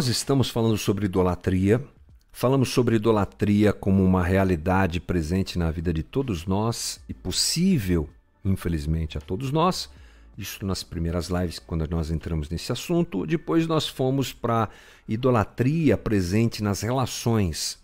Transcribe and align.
Nós 0.00 0.08
estamos 0.08 0.48
falando 0.48 0.78
sobre 0.78 1.04
idolatria. 1.04 1.86
Falamos 2.32 2.70
sobre 2.70 2.96
idolatria 2.96 3.74
como 3.74 4.02
uma 4.02 4.24
realidade 4.24 4.98
presente 4.98 5.58
na 5.58 5.70
vida 5.70 5.92
de 5.92 6.02
todos 6.02 6.46
nós 6.46 6.98
e 7.10 7.12
possível, 7.12 8.08
infelizmente, 8.42 9.18
a 9.18 9.20
todos 9.20 9.52
nós. 9.52 9.90
Isso 10.38 10.64
nas 10.64 10.82
primeiras 10.82 11.28
lives, 11.28 11.58
quando 11.58 11.86
nós 11.90 12.10
entramos 12.10 12.48
nesse 12.48 12.72
assunto. 12.72 13.26
Depois 13.26 13.66
nós 13.66 13.86
fomos 13.86 14.32
para 14.32 14.70
idolatria 15.06 15.98
presente 15.98 16.62
nas 16.62 16.80
relações. 16.80 17.78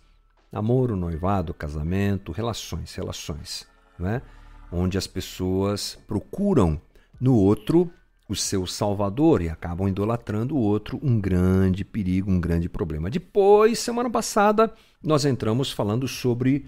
Namoro, 0.51 0.95
noivado, 0.95 1.53
casamento, 1.53 2.31
relações, 2.31 2.95
relações. 2.95 3.67
Né? 3.99 4.23
Onde 4.71 4.97
as 4.97 5.05
pessoas 5.05 5.95
procuram 6.07 6.81
no 7.21 7.35
outro 7.35 7.93
o 8.29 8.35
seu 8.35 8.67
salvador 8.67 9.41
e 9.41 9.49
acabam 9.49 9.87
idolatrando 9.87 10.55
o 10.55 10.59
outro, 10.59 10.99
um 11.01 11.19
grande 11.19 11.83
perigo, 11.83 12.29
um 12.29 12.39
grande 12.39 12.69
problema. 12.69 13.09
Depois, 13.09 13.79
semana 13.79 14.07
passada, 14.07 14.71
nós 15.03 15.25
entramos 15.25 15.71
falando 15.71 16.07
sobre 16.07 16.67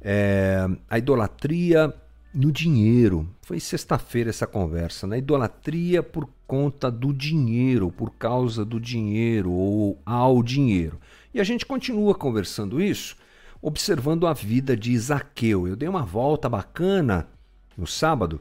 é, 0.00 0.66
a 0.88 0.96
idolatria 0.96 1.94
no 2.34 2.50
dinheiro. 2.50 3.28
Foi 3.42 3.60
sexta-feira 3.60 4.30
essa 4.30 4.46
conversa, 4.46 5.06
né? 5.06 5.18
Idolatria 5.18 6.02
por 6.02 6.26
conta 6.46 6.90
do 6.90 7.12
dinheiro, 7.12 7.92
por 7.92 8.12
causa 8.12 8.64
do 8.64 8.80
dinheiro 8.80 9.52
ou 9.52 9.98
ao 10.06 10.42
dinheiro. 10.42 10.98
E 11.34 11.40
a 11.40 11.44
gente 11.44 11.66
continua 11.66 12.14
conversando 12.14 12.80
isso, 12.80 13.16
observando 13.60 14.26
a 14.26 14.32
vida 14.32 14.74
de 14.74 14.98
Zaqueu. 14.98 15.68
Eu 15.68 15.76
dei 15.76 15.90
uma 15.90 16.04
volta 16.04 16.48
bacana 16.48 17.28
no 17.76 17.86
sábado, 17.86 18.40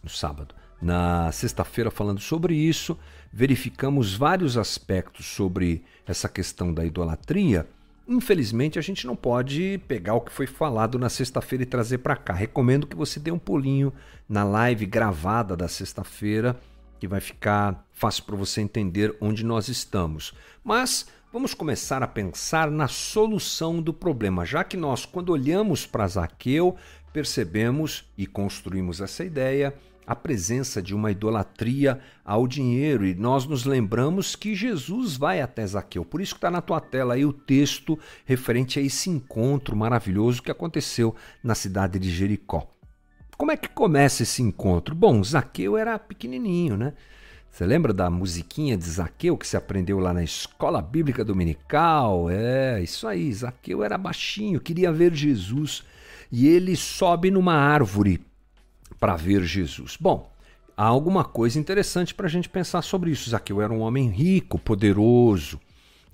no 0.00 0.08
sábado, 0.08 0.54
na 0.80 1.30
sexta-feira 1.32 1.90
falando 1.90 2.20
sobre 2.20 2.54
isso, 2.54 2.96
verificamos 3.32 4.14
vários 4.14 4.56
aspectos 4.56 5.26
sobre 5.26 5.84
essa 6.06 6.28
questão 6.28 6.72
da 6.72 6.84
idolatria. 6.84 7.66
Infelizmente, 8.06 8.78
a 8.78 8.82
gente 8.82 9.06
não 9.06 9.14
pode 9.14 9.80
pegar 9.86 10.14
o 10.14 10.20
que 10.20 10.32
foi 10.32 10.46
falado 10.46 10.98
na 10.98 11.10
sexta-feira 11.10 11.64
e 11.64 11.66
trazer 11.66 11.98
para 11.98 12.16
cá. 12.16 12.32
Recomendo 12.32 12.86
que 12.86 12.96
você 12.96 13.20
dê 13.20 13.30
um 13.30 13.38
pulinho 13.38 13.92
na 14.26 14.44
live 14.44 14.86
gravada 14.86 15.54
da 15.54 15.68
sexta-feira, 15.68 16.58
que 16.98 17.06
vai 17.06 17.20
ficar 17.20 17.86
fácil 17.92 18.24
para 18.24 18.36
você 18.36 18.62
entender 18.62 19.14
onde 19.20 19.44
nós 19.44 19.68
estamos. 19.68 20.32
Mas 20.64 21.06
vamos 21.30 21.52
começar 21.52 22.02
a 22.02 22.08
pensar 22.08 22.70
na 22.70 22.88
solução 22.88 23.82
do 23.82 23.92
problema, 23.92 24.46
já 24.46 24.64
que 24.64 24.76
nós, 24.76 25.04
quando 25.04 25.30
olhamos 25.30 25.84
para 25.84 26.08
Zaqueu, 26.08 26.76
percebemos 27.12 28.04
e 28.16 28.26
construímos 28.26 29.02
essa 29.02 29.22
ideia 29.22 29.74
a 30.08 30.16
presença 30.16 30.80
de 30.80 30.94
uma 30.94 31.10
idolatria 31.10 32.00
ao 32.24 32.48
dinheiro 32.48 33.04
e 33.04 33.14
nós 33.14 33.44
nos 33.44 33.66
lembramos 33.66 34.34
que 34.34 34.54
Jesus 34.54 35.18
vai 35.18 35.42
até 35.42 35.66
Zaqueu. 35.66 36.02
Por 36.02 36.22
isso 36.22 36.32
que 36.32 36.38
está 36.38 36.50
na 36.50 36.62
tua 36.62 36.80
tela 36.80 37.12
aí 37.12 37.26
o 37.26 37.32
texto 37.32 37.98
referente 38.24 38.78
a 38.78 38.82
esse 38.82 39.10
encontro 39.10 39.76
maravilhoso 39.76 40.42
que 40.42 40.50
aconteceu 40.50 41.14
na 41.44 41.54
cidade 41.54 41.98
de 41.98 42.10
Jericó. 42.10 42.66
Como 43.36 43.52
é 43.52 43.56
que 43.58 43.68
começa 43.68 44.22
esse 44.22 44.40
encontro? 44.40 44.94
Bom, 44.94 45.22
Zaqueu 45.22 45.76
era 45.76 45.98
pequenininho, 45.98 46.74
né? 46.74 46.94
Você 47.50 47.66
lembra 47.66 47.92
da 47.92 48.08
musiquinha 48.08 48.78
de 48.78 48.84
Zaqueu 48.84 49.36
que 49.36 49.46
se 49.46 49.58
aprendeu 49.58 49.98
lá 49.98 50.14
na 50.14 50.24
escola 50.24 50.80
bíblica 50.80 51.22
dominical? 51.22 52.30
É, 52.30 52.82
isso 52.82 53.06
aí. 53.06 53.30
Zaqueu 53.30 53.84
era 53.84 53.98
baixinho, 53.98 54.58
queria 54.58 54.90
ver 54.90 55.14
Jesus. 55.14 55.84
E 56.32 56.48
ele 56.48 56.76
sobe 56.76 57.30
numa 57.30 57.54
árvore 57.54 58.26
para 58.98 59.16
ver 59.16 59.42
Jesus. 59.44 59.96
Bom, 60.00 60.32
há 60.76 60.84
alguma 60.84 61.24
coisa 61.24 61.58
interessante 61.58 62.14
para 62.14 62.26
a 62.26 62.30
gente 62.30 62.48
pensar 62.48 62.82
sobre 62.82 63.10
isso. 63.10 63.30
Zaqueu 63.30 63.60
era 63.60 63.72
um 63.72 63.80
homem 63.80 64.08
rico, 64.08 64.58
poderoso. 64.58 65.60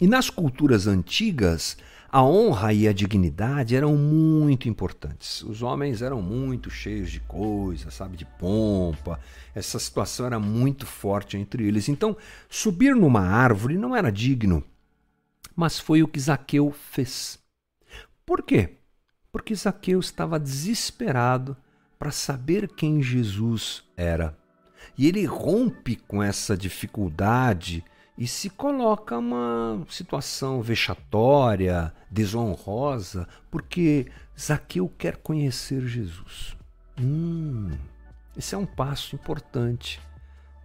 E 0.00 0.06
nas 0.06 0.28
culturas 0.30 0.86
antigas, 0.86 1.76
a 2.14 2.22
honra 2.22 2.72
e 2.72 2.86
a 2.86 2.92
dignidade 2.92 3.74
eram 3.74 3.96
muito 3.96 4.68
importantes. 4.68 5.42
Os 5.42 5.62
homens 5.62 6.00
eram 6.00 6.22
muito 6.22 6.70
cheios 6.70 7.10
de 7.10 7.18
coisas, 7.18 7.92
sabe, 7.92 8.16
de 8.16 8.24
pompa. 8.24 9.18
Essa 9.52 9.80
situação 9.80 10.26
era 10.26 10.38
muito 10.38 10.86
forte 10.86 11.36
entre 11.36 11.66
eles. 11.66 11.88
Então, 11.88 12.16
subir 12.48 12.94
numa 12.94 13.22
árvore 13.22 13.76
não 13.76 13.96
era 13.96 14.12
digno. 14.12 14.62
Mas 15.56 15.80
foi 15.80 16.04
o 16.04 16.08
que 16.08 16.20
Zaqueu 16.20 16.70
fez. 16.70 17.38
Por 18.24 18.42
quê? 18.42 18.76
Porque 19.32 19.52
Zaqueu 19.52 19.98
estava 19.98 20.38
desesperado 20.38 21.56
para 22.04 22.12
saber 22.12 22.68
quem 22.68 23.00
Jesus 23.02 23.82
era. 23.96 24.36
E 24.98 25.08
ele 25.08 25.24
rompe 25.24 25.96
com 25.96 26.22
essa 26.22 26.54
dificuldade 26.54 27.82
e 28.18 28.26
se 28.26 28.50
coloca 28.50 29.16
uma 29.16 29.82
situação 29.88 30.60
vexatória, 30.60 31.94
desonrosa, 32.10 33.26
porque 33.50 34.08
Zaqueu 34.38 34.86
quer 34.98 35.16
conhecer 35.16 35.80
Jesus. 35.86 36.54
Hum, 37.00 37.70
esse 38.36 38.54
é 38.54 38.58
um 38.58 38.66
passo 38.66 39.14
importante 39.14 39.98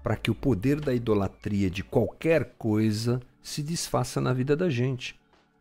para 0.04 0.18
que 0.18 0.30
o 0.30 0.36
poder 0.36 0.82
da 0.82 0.94
idolatria 0.94 1.70
de 1.70 1.86
qualquer 1.86 2.54
coisa 2.58 3.22
se 3.42 3.64
desfaça 3.64 4.20
na 4.20 4.34
vida 4.34 4.58
da 4.58 4.70
gente, 4.70 5.18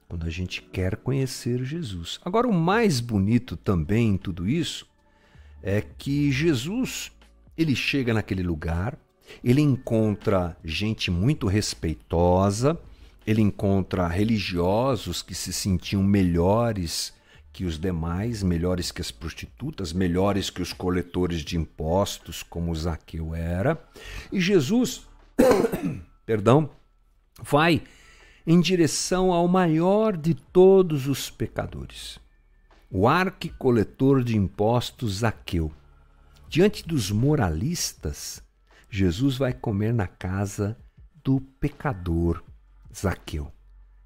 quando 0.08 0.26
a 0.26 0.30
gente 0.30 0.60
quer 0.60 0.96
conhecer 0.96 1.62
Jesus. 1.62 2.18
Agora, 2.24 2.48
o 2.48 2.52
mais 2.52 2.98
bonito 2.98 3.56
também 3.56 4.14
em 4.14 4.16
tudo 4.16 4.48
isso 4.48 4.84
é 5.62 5.80
que 5.80 6.30
Jesus 6.30 7.10
ele 7.56 7.74
chega 7.74 8.14
naquele 8.14 8.42
lugar, 8.42 8.96
ele 9.42 9.60
encontra 9.60 10.56
gente 10.64 11.10
muito 11.10 11.48
respeitosa, 11.48 12.78
ele 13.26 13.42
encontra 13.42 14.06
religiosos 14.06 15.22
que 15.22 15.34
se 15.34 15.52
sentiam 15.52 16.02
melhores 16.02 17.12
que 17.52 17.64
os 17.64 17.78
demais, 17.78 18.42
melhores 18.44 18.92
que 18.92 19.00
as 19.00 19.10
prostitutas, 19.10 19.92
melhores 19.92 20.48
que 20.48 20.62
os 20.62 20.72
coletores 20.72 21.40
de 21.40 21.56
impostos, 21.56 22.44
como 22.44 22.74
Zaqueu 22.74 23.34
era. 23.34 23.76
E 24.32 24.40
Jesus, 24.40 25.06
perdão, 26.24 26.70
vai 27.42 27.82
em 28.46 28.60
direção 28.60 29.32
ao 29.32 29.48
maior 29.48 30.16
de 30.16 30.34
todos 30.34 31.08
os 31.08 31.28
pecadores 31.28 32.20
o 32.90 33.06
arquicoletor 33.06 34.24
de 34.24 34.36
impostos 34.36 35.18
Zaqueu. 35.18 35.72
Diante 36.48 36.86
dos 36.86 37.10
moralistas, 37.10 38.42
Jesus 38.88 39.36
vai 39.36 39.52
comer 39.52 39.92
na 39.92 40.06
casa 40.06 40.76
do 41.22 41.40
pecador 41.40 42.42
Zaqueu. 42.94 43.52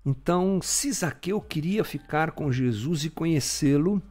Então, 0.05 0.61
se 0.61 0.91
Zaqueu 0.93 1.41
queria 1.41 1.85
ficar 1.85 2.33
com 2.33 2.51
Jesus 2.51 3.05
e 3.05 3.11
conhecê-lo, 3.11 4.03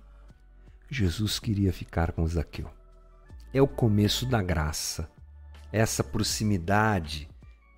Jesus 0.90 1.38
queria 1.40 1.74
ficar 1.74 2.14
com 2.14 2.26
Zaqueu. 2.26 2.70
É 3.54 3.62
o 3.62 3.68
começo 3.68 4.26
da 4.26 4.42
graça, 4.42 5.10
essa 5.74 6.02
proximidade 6.02 7.28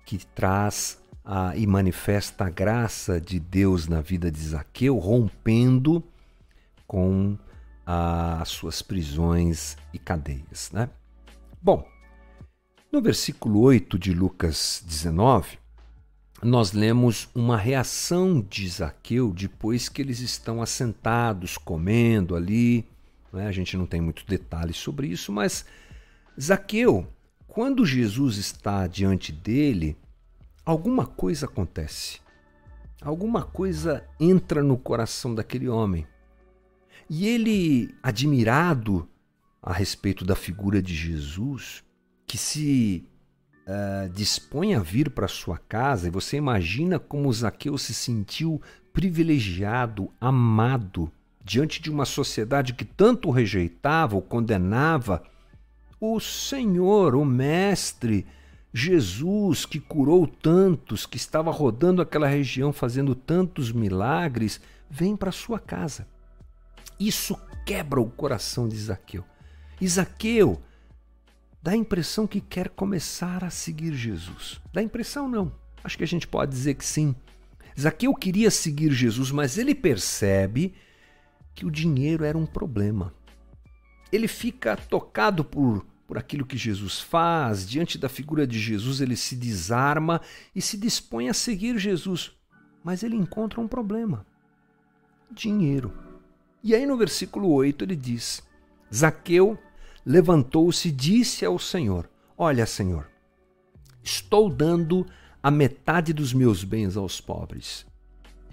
que 0.06 0.24
traz 0.24 1.02
a, 1.24 1.56
e 1.56 1.66
manifesta 1.66 2.44
a 2.44 2.50
graça 2.50 3.20
de 3.20 3.40
Deus 3.40 3.88
na 3.88 4.00
vida 4.00 4.30
de 4.30 4.38
Zaqueu, 4.38 4.96
rompendo 4.98 6.04
com 6.94 7.36
as 7.84 8.50
suas 8.50 8.80
prisões 8.80 9.76
e 9.92 9.98
cadeias. 9.98 10.70
Né? 10.72 10.88
Bom, 11.60 11.84
no 12.92 13.02
versículo 13.02 13.62
8 13.62 13.98
de 13.98 14.14
Lucas 14.14 14.80
19, 14.86 15.58
nós 16.40 16.70
lemos 16.70 17.28
uma 17.34 17.56
reação 17.56 18.40
de 18.40 18.68
Zaqueu 18.68 19.32
depois 19.32 19.88
que 19.88 20.00
eles 20.00 20.20
estão 20.20 20.62
assentados, 20.62 21.58
comendo 21.58 22.36
ali. 22.36 22.86
Né? 23.32 23.48
A 23.48 23.52
gente 23.52 23.76
não 23.76 23.86
tem 23.86 24.00
muitos 24.00 24.22
detalhes 24.22 24.76
sobre 24.76 25.08
isso, 25.08 25.32
mas 25.32 25.66
Zaqueu, 26.40 27.08
quando 27.48 27.84
Jesus 27.84 28.36
está 28.36 28.86
diante 28.86 29.32
dele, 29.32 29.96
alguma 30.64 31.06
coisa 31.06 31.46
acontece. 31.46 32.20
Alguma 33.02 33.42
coisa 33.42 34.06
entra 34.20 34.62
no 34.62 34.78
coração 34.78 35.34
daquele 35.34 35.68
homem. 35.68 36.06
E 37.08 37.26
ele, 37.26 37.94
admirado 38.02 39.08
a 39.62 39.72
respeito 39.72 40.24
da 40.24 40.34
figura 40.34 40.82
de 40.82 40.94
Jesus, 40.94 41.82
que 42.26 42.36
se 42.36 43.06
uh, 43.66 44.08
dispõe 44.10 44.74
a 44.74 44.80
vir 44.80 45.10
para 45.10 45.28
sua 45.28 45.58
casa, 45.58 46.08
e 46.08 46.10
você 46.10 46.36
imagina 46.36 46.98
como 46.98 47.32
Zaqueu 47.32 47.76
se 47.78 47.94
sentiu 47.94 48.60
privilegiado, 48.92 50.10
amado, 50.20 51.10
diante 51.44 51.80
de 51.80 51.90
uma 51.90 52.04
sociedade 52.04 52.74
que 52.74 52.84
tanto 52.84 53.28
o 53.28 53.32
rejeitava 53.32 54.14
ou 54.14 54.22
condenava. 54.22 55.22
O 56.00 56.20
Senhor, 56.20 57.14
o 57.14 57.24
Mestre, 57.24 58.26
Jesus, 58.72 59.66
que 59.66 59.78
curou 59.78 60.26
tantos, 60.26 61.06
que 61.06 61.16
estava 61.16 61.50
rodando 61.50 62.00
aquela 62.02 62.26
região 62.26 62.72
fazendo 62.72 63.14
tantos 63.14 63.70
milagres, 63.70 64.60
vem 64.90 65.16
para 65.16 65.32
sua 65.32 65.58
casa. 65.58 66.06
Isso 67.06 67.38
quebra 67.66 68.00
o 68.00 68.10
coração 68.10 68.66
de 68.66 68.78
Zaqueu. 68.78 69.22
Isaqueu 69.78 70.62
dá 71.62 71.72
a 71.72 71.76
impressão 71.76 72.26
que 72.26 72.40
quer 72.40 72.70
começar 72.70 73.44
a 73.44 73.50
seguir 73.50 73.92
Jesus. 73.92 74.58
Dá 74.72 74.80
a 74.80 74.84
impressão 74.84 75.28
não. 75.28 75.52
Acho 75.82 75.98
que 75.98 76.04
a 76.04 76.06
gente 76.06 76.26
pode 76.26 76.52
dizer 76.52 76.74
que 76.74 76.84
sim. 76.84 77.14
Zaqueu 77.78 78.14
queria 78.14 78.50
seguir 78.50 78.90
Jesus, 78.90 79.30
mas 79.30 79.58
ele 79.58 79.74
percebe 79.74 80.74
que 81.54 81.66
o 81.66 81.70
dinheiro 81.70 82.24
era 82.24 82.38
um 82.38 82.46
problema. 82.46 83.12
Ele 84.10 84.26
fica 84.26 84.74
tocado 84.74 85.44
por, 85.44 85.84
por 86.06 86.16
aquilo 86.16 86.46
que 86.46 86.56
Jesus 86.56 87.00
faz, 87.00 87.68
diante 87.68 87.98
da 87.98 88.08
figura 88.08 88.46
de 88.46 88.58
Jesus, 88.58 89.02
ele 89.02 89.16
se 89.16 89.36
desarma 89.36 90.22
e 90.54 90.62
se 90.62 90.78
dispõe 90.78 91.28
a 91.28 91.34
seguir 91.34 91.76
Jesus. 91.76 92.32
Mas 92.82 93.02
ele 93.02 93.14
encontra 93.14 93.60
um 93.60 93.68
problema: 93.68 94.24
dinheiro. 95.30 96.03
E 96.64 96.74
aí 96.74 96.86
no 96.86 96.96
versículo 96.96 97.50
8 97.50 97.84
ele 97.84 97.94
diz: 97.94 98.42
Zaqueu 98.92 99.58
levantou-se 100.04 100.88
e 100.88 100.90
disse 100.90 101.44
ao 101.44 101.58
Senhor: 101.58 102.08
Olha, 102.38 102.64
Senhor, 102.64 103.06
estou 104.02 104.48
dando 104.48 105.06
a 105.42 105.50
metade 105.50 106.14
dos 106.14 106.32
meus 106.32 106.64
bens 106.64 106.96
aos 106.96 107.20
pobres. 107.20 107.84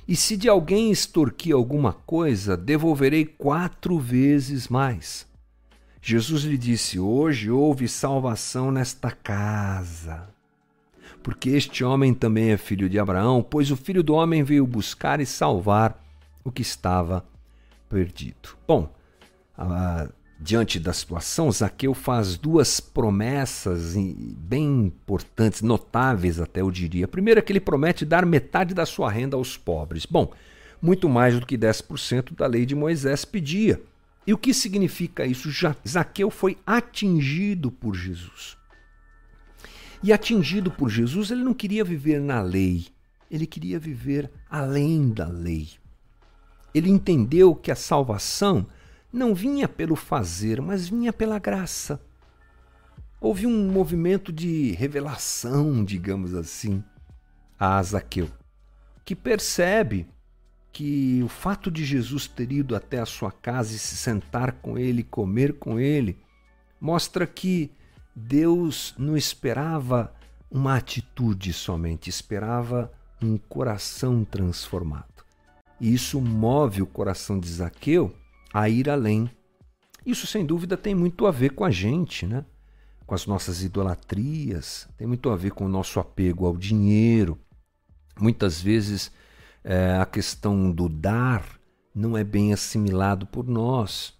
E 0.06 0.14
se 0.14 0.36
de 0.36 0.50
alguém 0.50 0.92
extorquir 0.92 1.56
alguma 1.56 1.94
coisa, 1.94 2.58
devolverei 2.58 3.24
quatro 3.24 3.98
vezes 3.98 4.68
mais. 4.68 5.26
Jesus 6.02 6.44
lhe 6.44 6.58
disse: 6.58 7.00
Hoje 7.00 7.50
houve 7.50 7.88
salvação 7.88 8.74
nesta 8.74 9.10
casa. 9.10 10.28
Porque 11.24 11.52
este 11.52 11.82
homem 11.82 12.14
também 12.14 12.50
é 12.50 12.58
filho 12.58 12.90
de 12.90 13.00
Abraão, 13.00 13.42
pois 13.42 13.72
o 13.72 13.78
filho 13.78 14.04
do 14.04 14.16
homem 14.16 14.44
veio 14.44 14.68
buscar 14.68 15.22
e 15.22 15.26
salvar 15.26 16.04
o 16.44 16.52
que 16.52 16.62
estava 16.62 17.22
perdido. 17.22 17.41
Bom, 18.68 18.94
a 19.58 20.10
diante 20.42 20.80
da 20.80 20.92
situação, 20.92 21.52
Zaqueu 21.52 21.94
faz 21.94 22.36
duas 22.36 22.80
promessas 22.80 23.94
bem 23.96 24.86
importantes, 24.86 25.62
notáveis 25.62 26.40
até 26.40 26.62
eu 26.62 26.72
diria. 26.72 27.06
A 27.06 27.08
primeira 27.08 27.40
é 27.40 27.44
que 27.44 27.52
ele 27.52 27.60
promete 27.60 28.04
dar 28.04 28.26
metade 28.26 28.74
da 28.74 28.86
sua 28.86 29.12
renda 29.12 29.38
aos 29.38 29.56
pobres. 29.56 30.06
Bom, 30.06 30.34
muito 30.82 31.08
mais 31.08 31.40
do 31.40 31.46
que 31.46 31.56
10% 31.56 32.36
da 32.36 32.48
lei 32.48 32.66
de 32.66 32.74
Moisés 32.74 33.24
pedia. 33.24 33.80
E 34.26 34.34
o 34.34 34.38
que 34.38 34.54
significa 34.54 35.26
isso? 35.26 35.50
Zaqueu 35.88 36.32
foi 36.32 36.58
atingido 36.66 37.72
por 37.72 37.96
Jesus. 37.96 38.58
E 40.02 40.12
atingido 40.12 40.72
por 40.72 40.90
Jesus, 40.90 41.30
ele 41.30 41.44
não 41.44 41.54
queria 41.54 41.84
viver 41.84 42.20
na 42.20 42.42
lei, 42.42 42.88
ele 43.30 43.46
queria 43.46 43.78
viver 43.78 44.32
além 44.50 45.10
da 45.10 45.28
lei. 45.28 45.70
Ele 46.74 46.90
entendeu 46.90 47.54
que 47.56 47.72
a 47.72 47.76
salvação 47.76 48.66
não 49.12 49.36
vinha 49.36 49.68
pelo 49.68 49.96
fazer, 49.96 50.62
mas 50.62 50.88
vinha 50.88 51.12
pela 51.12 51.38
graça. 51.40 52.02
Houve 53.20 53.46
um 53.46 53.72
movimento 53.72 54.32
de 54.32 54.72
revelação, 54.72 55.84
digamos 55.84 56.34
assim, 56.34 56.84
a 57.60 57.82
Zaqueu, 57.84 58.30
que 59.06 59.16
percebe 59.16 60.08
que 60.72 61.22
o 61.24 61.28
fato 61.28 61.70
de 61.70 61.84
Jesus 61.84 62.28
ter 62.28 62.52
ido 62.52 62.76
até 62.76 63.00
a 63.00 63.06
sua 63.06 63.32
casa 63.32 63.76
e 63.76 63.80
se 63.80 63.96
sentar 63.96 64.54
com 64.54 64.78
ele, 64.78 65.04
comer 65.04 65.60
com 65.60 65.80
ele, 65.80 66.18
mostra 66.80 67.28
que 67.28 67.70
Deus 68.16 68.96
não 68.98 69.16
esperava 69.16 70.14
uma 70.50 70.76
atitude 70.76 71.54
somente, 71.54 72.10
esperava 72.10 72.92
um 73.22 73.38
coração 73.38 74.26
transformado. 74.26 75.21
E 75.82 75.94
isso 75.94 76.22
move 76.22 76.82
o 76.82 76.88
coração 76.88 77.38
de 77.38 77.50
Zaqueu 77.50 78.16
a 78.54 78.70
ir 78.70 78.90
além. 78.90 79.30
Isso, 80.06 80.26
sem 80.26 80.46
dúvida, 80.46 80.78
tem 80.78 80.96
muito 80.96 81.26
a 81.28 81.32
ver 81.32 81.50
com 81.50 81.66
a 81.66 81.72
gente, 81.72 82.26
né? 82.26 82.46
com 83.12 83.16
as 83.16 83.28
nossas 83.28 83.62
idolatrias, 83.62 84.88
tem 84.98 85.06
muito 85.06 85.30
a 85.30 85.36
ver 85.36 85.52
com 85.52 85.66
o 85.66 85.68
nosso 85.68 86.00
apego 86.00 86.46
ao 86.46 86.56
dinheiro. 86.56 87.38
Muitas 88.18 88.62
vezes 88.62 89.12
é, 89.66 89.98
a 89.98 90.06
questão 90.06 90.72
do 90.72 90.88
dar 90.88 91.44
não 91.94 92.18
é 92.18 92.24
bem 92.24 92.54
assimilado 92.54 93.26
por 93.26 93.46
nós. 93.46 94.14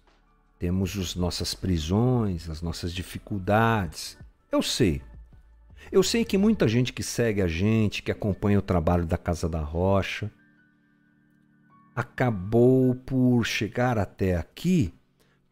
Temos 0.58 0.94
as 0.98 1.14
nossas 1.14 1.54
prisões, 1.54 2.50
as 2.50 2.60
nossas 2.60 2.92
dificuldades. 2.92 4.18
Eu 4.52 4.60
sei. 4.60 5.00
Eu 5.90 6.02
sei 6.02 6.22
que 6.22 6.36
muita 6.36 6.68
gente 6.68 6.92
que 6.92 7.02
segue 7.02 7.40
a 7.40 7.48
gente, 7.48 8.02
que 8.02 8.12
acompanha 8.12 8.58
o 8.58 8.62
trabalho 8.62 9.06
da 9.06 9.16
Casa 9.16 9.48
da 9.48 9.60
Rocha, 9.62 10.30
acabou 11.94 12.94
por 12.94 13.44
chegar 13.44 13.98
até 13.98 14.36
aqui 14.36 14.92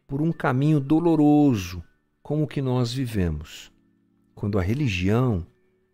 por 0.07 0.21
um 0.21 0.31
caminho 0.31 0.79
doloroso, 0.79 1.83
como 2.21 2.43
o 2.43 2.47
que 2.47 2.61
nós 2.61 2.91
vivemos. 2.93 3.71
Quando 4.35 4.57
a 4.59 4.61
religião 4.61 5.45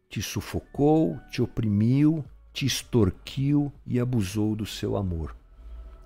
te 0.10 0.22
sufocou, 0.22 1.20
te 1.30 1.42
oprimiu, 1.42 2.24
te 2.54 2.66
extorquiu 2.66 3.72
e 3.86 4.00
abusou 4.00 4.56
do 4.56 4.66
seu 4.66 4.96
amor. 4.96 5.36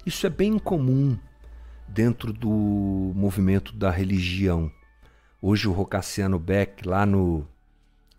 Isso 0.05 0.25
é 0.25 0.29
bem 0.29 0.57
comum 0.57 1.17
dentro 1.87 2.33
do 2.33 2.49
movimento 3.15 3.73
da 3.73 3.91
religião. 3.91 4.71
Hoje 5.41 5.67
o 5.67 5.71
Rocassiano 5.71 6.39
Beck, 6.39 6.87
lá 6.87 7.05
no, 7.05 7.47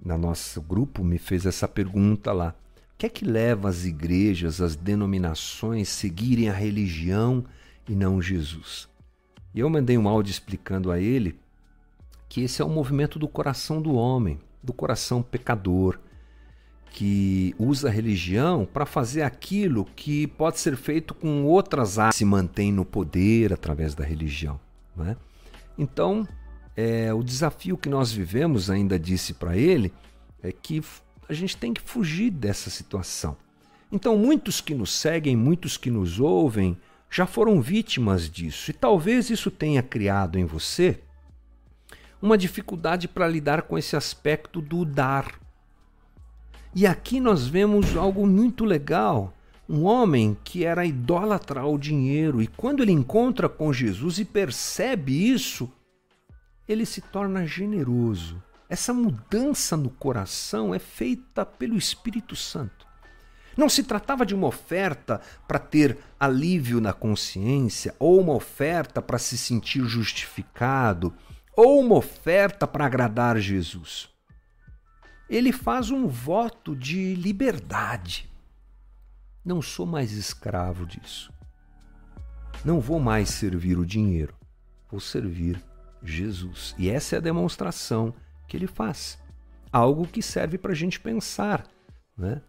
no 0.00 0.16
nosso 0.16 0.62
grupo, 0.62 1.02
me 1.02 1.19
fez 1.19 1.44
essa 1.44 1.66
pergunta 1.66 2.32
lá 2.32 2.54
que 2.98 3.06
é 3.06 3.08
que 3.08 3.24
leva 3.24 3.68
as 3.68 3.84
igrejas, 3.84 4.60
as 4.60 4.76
denominações 4.76 5.88
seguirem 5.88 6.48
a 6.48 6.52
religião 6.52 7.44
e 7.88 7.94
não 7.94 8.22
Jesus? 8.22 8.88
E 9.54 9.60
eu 9.60 9.68
mandei 9.68 9.98
um 9.98 10.08
áudio 10.08 10.30
explicando 10.30 10.90
a 10.90 10.98
ele 10.98 11.38
que 12.28 12.42
esse 12.42 12.62
é 12.62 12.64
o 12.64 12.68
movimento 12.68 13.18
do 13.18 13.28
coração 13.28 13.82
do 13.82 13.92
homem, 13.94 14.40
do 14.62 14.72
coração 14.72 15.22
pecador, 15.22 15.98
que 16.92 17.54
usa 17.58 17.88
a 17.88 17.90
religião 17.90 18.66
para 18.66 18.86
fazer 18.86 19.22
aquilo 19.22 19.84
que 19.96 20.26
pode 20.26 20.58
ser 20.58 20.76
feito 20.76 21.14
com 21.14 21.44
outras 21.44 21.98
áreas, 21.98 22.14
se 22.14 22.24
mantém 22.24 22.72
no 22.72 22.84
poder 22.84 23.52
através 23.52 23.94
da 23.94 24.04
religião. 24.04 24.58
Né? 24.96 25.16
Então, 25.76 26.26
é, 26.76 27.12
o 27.12 27.22
desafio 27.22 27.76
que 27.76 27.88
nós 27.88 28.12
vivemos, 28.12 28.70
ainda 28.70 28.98
disse 28.98 29.34
para 29.34 29.56
ele, 29.56 29.92
é 30.42 30.52
que 30.52 30.82
a 31.28 31.32
gente 31.32 31.56
tem 31.56 31.72
que 31.72 31.80
fugir 31.80 32.30
dessa 32.30 32.70
situação. 32.70 33.36
Então, 33.90 34.16
muitos 34.16 34.60
que 34.60 34.74
nos 34.74 34.92
seguem, 34.92 35.36
muitos 35.36 35.76
que 35.76 35.90
nos 35.90 36.19
ouvem, 36.19 36.76
já 37.10 37.26
foram 37.26 37.60
vítimas 37.60 38.28
disso. 38.30 38.70
E 38.70 38.74
talvez 38.74 39.28
isso 39.28 39.50
tenha 39.50 39.82
criado 39.82 40.38
em 40.38 40.44
você 40.44 41.00
uma 42.20 42.38
dificuldade 42.38 43.08
para 43.08 43.29
lidar 43.29 43.62
com 43.62 43.76
esse 43.76 43.96
aspecto 43.96 44.62
do 44.62 44.84
dar. 44.84 45.34
E 46.74 46.86
aqui 46.86 47.19
nós 47.20 47.46
vemos 47.46 47.96
algo 47.96 48.26
muito 48.26 48.64
legal. 48.64 49.34
Um 49.69 49.82
homem 49.84 50.36
que 50.44 50.64
era 50.64 50.86
idólatra 50.86 51.60
ao 51.60 51.76
dinheiro, 51.76 52.41
e 52.41 52.46
quando 52.46 52.82
ele 52.82 52.93
encontra 52.93 53.48
com 53.48 53.72
Jesus 53.72 54.19
e 54.19 54.24
percebe 54.24 55.31
isso, 55.31 55.70
ele 56.69 56.86
se 56.86 57.00
torna 57.00 57.46
generoso 57.46 58.43
essa 58.72 58.94
mudança 58.94 59.76
no 59.76 59.91
coração 59.91 60.74
é 60.74 60.79
feita 60.79 61.44
pelo 61.44 61.76
Espírito 61.76 62.34
Santo. 62.34 62.86
Não 63.55 63.69
se 63.69 63.82
tratava 63.82 64.24
de 64.24 64.34
uma 64.34 64.46
oferta 64.46 65.20
para 65.46 65.58
ter 65.58 65.98
alívio 66.19 66.81
na 66.81 66.94
consciência, 66.94 67.94
ou 67.98 68.19
uma 68.19 68.32
oferta 68.32 69.02
para 69.02 69.19
se 69.19 69.36
sentir 69.36 69.84
justificado, 69.84 71.12
ou 71.55 71.81
uma 71.81 71.96
oferta 71.96 72.67
para 72.67 72.86
agradar 72.86 73.38
Jesus. 73.38 74.08
Ele 75.29 75.52
faz 75.52 75.91
um 75.91 76.06
voto 76.06 76.74
de 76.74 77.14
liberdade. 77.14 78.26
Não 79.44 79.60
sou 79.60 79.84
mais 79.84 80.12
escravo 80.12 80.86
disso. 80.86 81.31
Não 82.64 82.81
vou 82.81 82.98
mais 82.98 83.29
servir 83.29 83.76
o 83.76 83.84
dinheiro, 83.84 84.34
vou 84.91 84.98
servir 84.98 85.62
Jesus. 86.02 86.74
E 86.79 86.88
essa 86.88 87.17
é 87.17 87.19
a 87.19 87.22
demonstração 87.22 88.14
que 88.52 88.56
ele 88.58 88.66
faz. 88.66 89.18
Algo 89.72 90.06
que 90.06 90.20
serve 90.20 90.58
para 90.58 90.72
a 90.72 90.74
gente 90.74 91.00
pensar 91.00 91.66
né? 92.14 92.42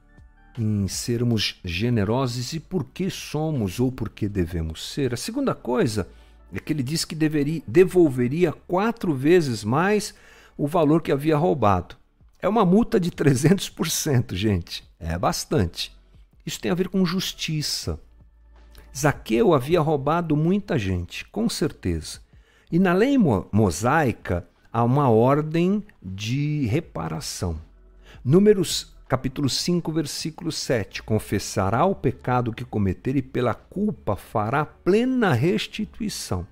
em 0.58 0.86
sermos 0.86 1.62
generosos 1.64 2.52
e 2.52 2.60
por 2.60 2.84
que 2.84 3.10
somos 3.10 3.80
ou 3.80 3.90
por 3.90 4.10
que 4.10 4.28
devemos 4.28 4.92
ser. 4.92 5.14
A 5.14 5.18
segunda 5.18 5.56
coisa 5.56 6.10
é 6.54 6.60
que 6.60 6.74
ele 6.74 6.84
diz 6.84 7.06
que 7.06 7.16
deveria, 7.16 7.64
devolveria 7.66 8.52
quatro 8.52 9.16
vezes 9.16 9.64
mais 9.64 10.14
o 10.58 10.68
valor 10.68 11.02
que 11.02 11.10
havia 11.10 11.38
roubado. 11.38 11.96
É 12.38 12.50
uma 12.50 12.66
multa 12.66 13.00
de 13.00 13.10
300%, 13.10 14.36
gente. 14.36 14.84
É 15.00 15.18
bastante. 15.18 15.96
Isso 16.46 16.60
tem 16.60 16.70
a 16.70 16.76
ver 16.76 16.90
com 16.90 17.06
justiça. 17.06 17.98
Zaqueu 18.96 19.54
havia 19.54 19.80
roubado 19.80 20.36
muita 20.36 20.78
gente, 20.78 21.24
com 21.30 21.48
certeza. 21.48 22.20
E 22.70 22.78
na 22.78 22.92
lei 22.92 23.18
mosaica, 23.18 24.46
há 24.74 24.84
uma 24.84 25.08
ordem 25.08 25.84
de 26.02 26.66
reparação. 26.66 27.62
Números 28.26 28.92
capítulo 29.08 29.48
5, 29.48 29.92
versículo 29.92 30.52
7. 30.52 31.04
Confessará 31.04 31.86
o 31.86 31.94
pecado 31.94 32.52
que 32.52 32.66
cometer 32.66 33.16
e 33.16 33.22
pela 33.22 33.54
culpa 33.54 34.16
fará 34.16 34.66
plena 34.66 35.32
restituição. 35.32 36.48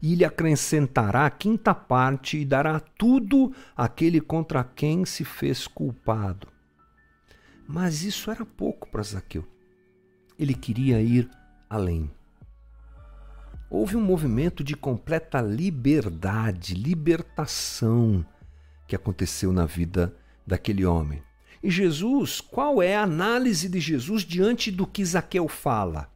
E 0.00 0.14
lhe 0.14 0.24
acrescentará 0.24 1.26
a 1.26 1.30
quinta 1.30 1.74
parte 1.74 2.38
e 2.38 2.44
dará 2.46 2.80
tudo 2.80 3.54
àquele 3.76 4.22
contra 4.22 4.64
quem 4.64 5.04
se 5.04 5.24
fez 5.24 5.66
culpado. 5.66 6.48
Mas 7.68 8.02
isso 8.02 8.30
era 8.30 8.46
pouco 8.46 8.88
para 8.88 9.02
Zaqueu. 9.02 9.44
Ele 10.38 10.54
queria 10.54 11.00
ir 11.00 11.28
além. 11.68 12.10
Houve 13.76 13.96
um 13.96 14.00
movimento 14.00 14.62
de 14.62 14.76
completa 14.76 15.40
liberdade, 15.40 16.74
libertação 16.74 18.24
que 18.86 18.94
aconteceu 18.94 19.52
na 19.52 19.66
vida 19.66 20.14
daquele 20.46 20.86
homem. 20.86 21.20
E 21.60 21.72
Jesus, 21.72 22.40
qual 22.40 22.80
é 22.80 22.94
a 22.94 23.02
análise 23.02 23.68
de 23.68 23.80
Jesus 23.80 24.22
diante 24.22 24.70
do 24.70 24.86
que 24.86 25.04
Zaqueu 25.04 25.48
fala? 25.48 26.08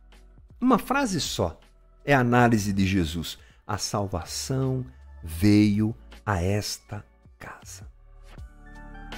Uma 0.61 0.79
frase 0.79 1.21
só 1.21 1.59
é 2.05 2.15
a 2.15 2.21
análise 2.21 2.73
de 2.73 2.87
Jesus. 2.87 3.37
A 3.67 3.77
salvação 3.77 4.87
veio 5.25 5.93
a 6.25 6.41
esta 6.41 7.05
casa. 7.41 7.91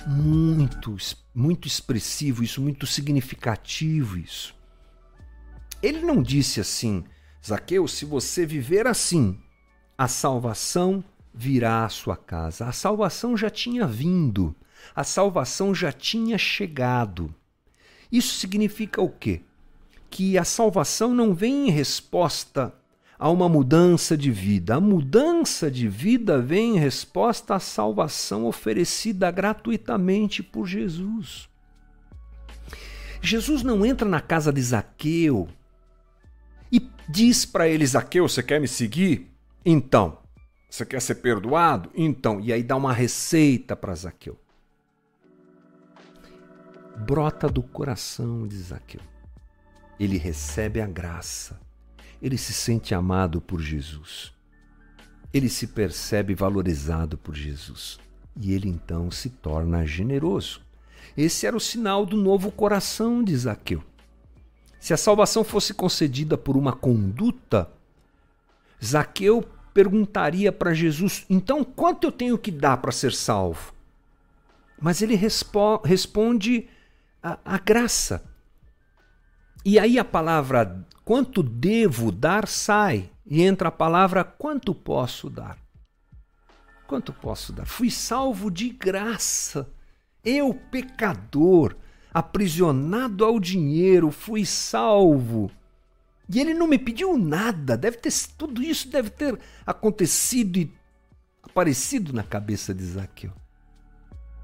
Muito, 0.06 0.96
muito 1.34 1.68
expressivo 1.68 2.42
isso, 2.42 2.62
muito 2.62 2.86
significativo 2.86 4.16
isso. 4.16 4.54
Ele 5.82 6.00
não 6.00 6.22
disse 6.22 6.58
assim, 6.58 7.04
Zaqueu, 7.44 7.88
se 7.88 8.04
você 8.04 8.44
viver 8.44 8.86
assim, 8.86 9.38
a 9.96 10.06
salvação 10.06 11.02
virá 11.32 11.84
à 11.84 11.88
sua 11.88 12.16
casa. 12.16 12.66
A 12.66 12.72
salvação 12.72 13.36
já 13.36 13.48
tinha 13.48 13.86
vindo, 13.86 14.54
a 14.94 15.04
salvação 15.04 15.74
já 15.74 15.90
tinha 15.90 16.36
chegado. 16.36 17.34
Isso 18.12 18.38
significa 18.38 19.00
o 19.00 19.08
quê? 19.08 19.40
Que 20.10 20.36
a 20.36 20.44
salvação 20.44 21.14
não 21.14 21.32
vem 21.32 21.68
em 21.68 21.70
resposta 21.70 22.74
a 23.18 23.28
uma 23.30 23.48
mudança 23.48 24.16
de 24.16 24.30
vida. 24.30 24.76
A 24.76 24.80
mudança 24.80 25.70
de 25.70 25.88
vida 25.88 26.40
vem 26.40 26.76
em 26.76 26.78
resposta 26.78 27.54
à 27.54 27.60
salvação 27.60 28.46
oferecida 28.46 29.30
gratuitamente 29.30 30.42
por 30.42 30.66
Jesus. 30.66 31.48
Jesus 33.22 33.62
não 33.62 33.84
entra 33.84 34.08
na 34.08 34.20
casa 34.20 34.52
de 34.52 34.62
Zaqueu 34.62 35.48
e 36.70 36.90
diz 37.08 37.44
para 37.44 37.68
ele: 37.68 37.86
Zaqueu, 37.86 38.28
você 38.28 38.42
quer 38.42 38.60
me 38.60 38.68
seguir? 38.68 39.30
Então. 39.64 40.18
Você 40.68 40.86
quer 40.86 41.02
ser 41.02 41.16
perdoado? 41.16 41.90
Então. 41.94 42.40
E 42.40 42.52
aí 42.52 42.62
dá 42.62 42.76
uma 42.76 42.92
receita 42.92 43.74
para 43.74 43.94
Zaqueu. 43.94 44.38
Brota 46.96 47.48
do 47.48 47.62
coração 47.62 48.46
de 48.46 48.56
Zaqueu. 48.56 49.00
Ele 49.98 50.16
recebe 50.16 50.80
a 50.80 50.86
graça. 50.86 51.60
Ele 52.22 52.38
se 52.38 52.52
sente 52.52 52.94
amado 52.94 53.40
por 53.40 53.60
Jesus. 53.60 54.32
Ele 55.32 55.48
se 55.48 55.66
percebe 55.66 56.34
valorizado 56.34 57.16
por 57.18 57.34
Jesus. 57.34 57.98
E 58.36 58.52
ele 58.52 58.68
então 58.68 59.10
se 59.10 59.30
torna 59.30 59.86
generoso. 59.86 60.60
Esse 61.16 61.46
era 61.46 61.56
o 61.56 61.60
sinal 61.60 62.06
do 62.06 62.16
novo 62.16 62.50
coração 62.52 63.22
de 63.24 63.36
Zaqueu. 63.36 63.82
Se 64.80 64.94
a 64.94 64.96
salvação 64.96 65.44
fosse 65.44 65.74
concedida 65.74 66.38
por 66.38 66.56
uma 66.56 66.72
conduta, 66.72 67.70
Zaqueu 68.82 69.46
perguntaria 69.74 70.50
para 70.50 70.72
Jesus: 70.72 71.26
então 71.28 71.62
quanto 71.62 72.04
eu 72.04 72.12
tenho 72.12 72.38
que 72.38 72.50
dar 72.50 72.78
para 72.78 72.90
ser 72.90 73.12
salvo? 73.12 73.74
Mas 74.80 75.02
ele 75.02 75.14
respo 75.14 75.76
responde 75.84 76.66
a, 77.22 77.38
a 77.44 77.58
graça. 77.58 78.24
E 79.62 79.78
aí 79.78 79.98
a 79.98 80.04
palavra 80.04 80.86
quanto 81.04 81.42
devo 81.42 82.10
dar 82.10 82.48
sai 82.48 83.10
e 83.26 83.42
entra 83.42 83.68
a 83.68 83.72
palavra 83.72 84.24
quanto 84.24 84.74
posso 84.74 85.28
dar. 85.28 85.58
Quanto 86.86 87.12
posso 87.12 87.52
dar? 87.52 87.66
Fui 87.66 87.90
salvo 87.90 88.50
de 88.50 88.70
graça. 88.70 89.68
Eu, 90.24 90.54
pecador, 90.54 91.76
aprisionado 92.12 93.24
ao 93.24 93.38
dinheiro, 93.38 94.10
fui 94.10 94.44
salvo. 94.44 95.50
E 96.28 96.38
ele 96.38 96.54
não 96.54 96.66
me 96.66 96.78
pediu 96.78 97.18
nada. 97.18 97.76
Deve 97.76 97.96
ter 97.96 98.12
tudo 98.36 98.62
isso 98.62 98.88
deve 98.88 99.10
ter 99.10 99.38
acontecido 99.66 100.58
e 100.58 100.72
aparecido 101.42 102.12
na 102.12 102.22
cabeça 102.22 102.72
de 102.72 102.84
Zaqueu. 102.84 103.32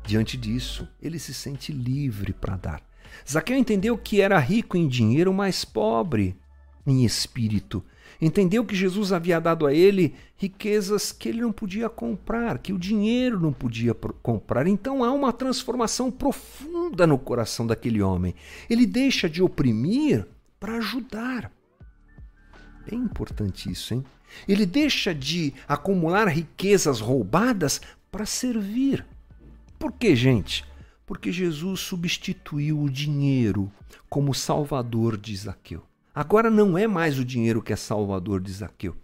Diante 0.05 0.37
disso, 0.37 0.89
ele 1.01 1.19
se 1.19 1.35
sente 1.35 1.73
livre 1.73 2.33
para 2.33 2.57
dar. 2.57 2.83
Zaqueu 3.29 3.57
entendeu 3.57 3.97
que 3.97 4.21
era 4.21 4.39
rico 4.39 4.77
em 4.77 4.89
dinheiro, 4.89 5.33
mas 5.33 5.65
pobre 5.65 6.37
em 6.87 7.05
espírito. 7.05 7.85
Entendeu 8.21 8.65
que 8.65 8.75
Jesus 8.75 9.13
havia 9.13 9.41
dado 9.41 9.67
a 9.67 9.75
ele 9.75 10.15
riquezas 10.37 11.13
que 11.13 11.29
ele 11.29 11.41
não 11.41 11.53
podia 11.53 11.89
comprar, 11.89 12.59
que 12.59 12.73
o 12.73 12.79
dinheiro 12.79 13.39
não 13.41 13.53
podia 13.53 13.95
comprar. 13.95 14.67
Então 14.67 15.05
há 15.05 15.13
uma 15.13 15.33
transformação 15.33 16.11
profunda 16.11 17.07
no 17.07 17.19
coração 17.19 17.67
daquele 17.67 18.01
homem. 18.03 18.35
Ele 18.69 18.87
deixa 18.87 19.29
de 19.29 19.43
oprimir 19.43 20.27
para 20.59 20.79
ajudar. 20.79 21.53
Bem 22.89 23.01
importante 23.01 23.71
isso, 23.71 23.95
hein? 23.95 24.05
Ele 24.49 24.67
deixa 24.67 25.15
de 25.15 25.53
acumular 25.67 26.29
riquezas 26.29 27.01
roubadas 27.01 27.81
para 28.11 28.27
servir. 28.27 29.05
Por 29.79 29.93
que, 29.93 30.15
gente? 30.17 30.65
Porque 31.07 31.31
Jesus 31.31 31.81
substituiu 31.81 32.81
o 32.81 32.91
dinheiro 32.91 33.71
como 34.09 34.35
salvador 34.35 35.17
de 35.17 35.37
Zaqueu. 35.37 35.83
Agora 36.17 36.51
não 36.51 36.79
é 36.79 36.87
mais 36.87 37.19
o 37.19 37.25
dinheiro 37.27 37.61
que 37.61 37.75
é 37.75 37.77
salvador 37.77 38.41
de 38.41 38.51
Zaqueu. 38.51 38.97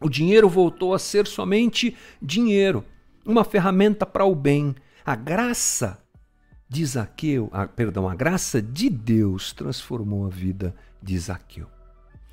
O 0.00 0.08
dinheiro 0.08 0.48
voltou 0.48 0.92
a 0.92 0.98
ser 0.98 1.28
somente 1.28 1.96
dinheiro, 2.20 2.84
uma 3.24 3.44
ferramenta 3.44 4.04
para 4.04 4.24
o 4.24 4.34
bem. 4.34 4.74
A 5.06 5.14
graça 5.14 6.02
de 6.68 6.84
Zaqueu, 6.84 7.48
a, 7.52 7.68
perdão, 7.68 8.08
a 8.08 8.16
graça 8.16 8.60
de 8.60 8.90
Deus 8.90 9.52
transformou 9.52 10.26
a 10.26 10.28
vida 10.28 10.74
de 11.00 11.16
Zaqueu. 11.16 11.68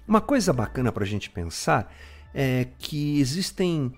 Uma 0.07 0.19
coisa 0.19 0.51
bacana 0.51 0.91
para 0.91 1.03
a 1.03 1.07
gente 1.07 1.29
pensar 1.29 1.93
é 2.33 2.65
que 2.79 3.19
existem 3.19 3.93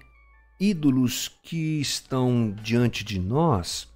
ídolos 0.59 1.29
que 1.41 1.79
estão 1.79 2.53
diante 2.61 3.05
de 3.05 3.21
nós 3.21 3.87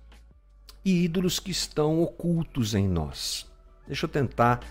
e 0.86 1.03
ídolos 1.03 1.38
que 1.38 1.51
estão 1.51 2.01
ocultos 2.01 2.74
em 2.74 2.88
nós. 2.88 3.46
Deixa 3.86 4.06
eu 4.06 4.10
tentar 4.10 4.62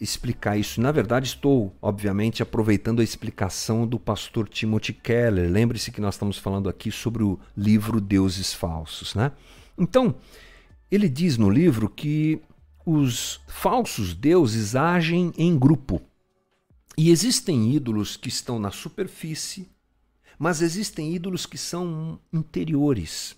explicar 0.00 0.56
isso. 0.56 0.80
Na 0.80 0.92
verdade, 0.92 1.26
estou, 1.26 1.74
obviamente, 1.80 2.42
aproveitando 2.42 3.00
a 3.00 3.04
explicação 3.04 3.86
do 3.86 3.98
pastor 3.98 4.48
Timothy 4.48 4.92
Keller. 4.92 5.50
Lembre-se 5.50 5.90
que 5.90 6.00
nós 6.00 6.14
estamos 6.14 6.38
falando 6.38 6.68
aqui 6.68 6.90
sobre 6.90 7.22
o 7.22 7.38
livro 7.56 8.00
Deuses 8.00 8.52
Falsos, 8.52 9.14
né? 9.14 9.32
Então, 9.78 10.14
ele 10.90 11.08
diz 11.08 11.36
no 11.36 11.50
livro 11.50 11.88
que 11.88 12.40
os 12.84 13.40
falsos 13.48 14.14
deuses 14.14 14.76
agem 14.76 15.32
em 15.36 15.58
grupo. 15.58 16.00
E 16.96 17.10
existem 17.10 17.74
ídolos 17.74 18.16
que 18.16 18.28
estão 18.28 18.58
na 18.58 18.70
superfície, 18.70 19.68
mas 20.38 20.62
existem 20.62 21.14
ídolos 21.14 21.44
que 21.44 21.58
são 21.58 22.18
interiores. 22.32 23.36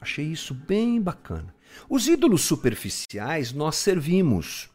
Achei 0.00 0.24
isso 0.24 0.54
bem 0.54 1.00
bacana. 1.00 1.54
Os 1.88 2.08
ídolos 2.08 2.42
superficiais 2.42 3.52
nós 3.52 3.76
servimos, 3.76 4.70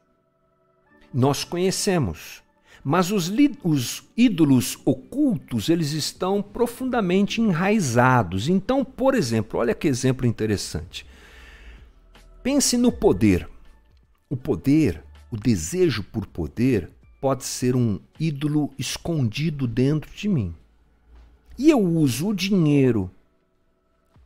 nós 1.16 1.46
conhecemos. 1.46 2.44
Mas 2.84 3.10
os, 3.10 3.32
os, 3.64 4.04
ídolos 4.18 4.78
ocultos, 4.84 5.70
eles 5.70 5.94
estão 5.94 6.42
profundamente 6.42 7.42
enraizados. 7.42 8.50
Então, 8.50 8.84
por 8.84 9.16
exemplo, 9.16 9.60
olha 9.60 9.74
que 9.74 9.88
exemplo 9.88 10.28
interessante. 10.28 11.06
Pense 12.44 12.78
no 12.78 12.92
poder. 12.92 13.50
O 14.30 14.36
poder, 14.36 15.02
o 15.32 15.38
desejo 15.38 16.04
por 16.04 16.28
poder, 16.28 16.92
pode 17.22 17.46
ser 17.46 17.76
um 17.76 17.98
ídolo 18.20 18.72
escondido 18.78 19.66
dentro 19.66 20.14
de 20.14 20.28
mim. 20.28 20.54
E 21.58 21.70
eu 21.70 21.80
uso 21.80 22.28
o 22.28 22.36
dinheiro 22.36 23.10